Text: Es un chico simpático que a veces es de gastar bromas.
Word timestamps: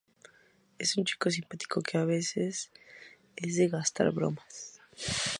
Es 0.79 0.97
un 0.97 1.05
chico 1.05 1.29
simpático 1.29 1.83
que 1.83 1.99
a 1.99 2.05
veces 2.05 2.71
es 3.35 3.55
de 3.55 3.67
gastar 3.67 4.11
bromas. 4.11 4.81